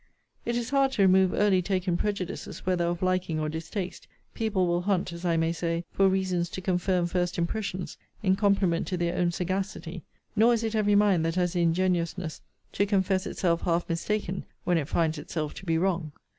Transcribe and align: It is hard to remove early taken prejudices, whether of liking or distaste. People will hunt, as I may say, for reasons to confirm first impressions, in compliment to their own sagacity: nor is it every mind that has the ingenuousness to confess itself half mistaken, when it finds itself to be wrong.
It 0.45 0.55
is 0.57 0.71
hard 0.71 0.93
to 0.93 1.03
remove 1.03 1.31
early 1.31 1.61
taken 1.61 1.95
prejudices, 1.95 2.65
whether 2.65 2.85
of 2.85 3.03
liking 3.03 3.39
or 3.39 3.49
distaste. 3.49 4.07
People 4.33 4.65
will 4.65 4.81
hunt, 4.81 5.13
as 5.13 5.25
I 5.25 5.37
may 5.37 5.51
say, 5.51 5.83
for 5.91 6.09
reasons 6.09 6.49
to 6.49 6.59
confirm 6.59 7.05
first 7.05 7.37
impressions, 7.37 7.97
in 8.23 8.35
compliment 8.35 8.87
to 8.87 8.97
their 8.97 9.15
own 9.15 9.31
sagacity: 9.31 10.01
nor 10.35 10.55
is 10.55 10.63
it 10.63 10.73
every 10.73 10.95
mind 10.95 11.23
that 11.27 11.35
has 11.35 11.53
the 11.53 11.61
ingenuousness 11.61 12.41
to 12.71 12.87
confess 12.87 13.27
itself 13.27 13.61
half 13.61 13.87
mistaken, 13.87 14.43
when 14.63 14.79
it 14.79 14.87
finds 14.87 15.19
itself 15.19 15.53
to 15.53 15.67
be 15.67 15.77
wrong. 15.77 16.11